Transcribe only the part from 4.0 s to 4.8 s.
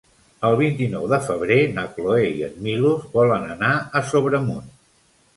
Sobremunt.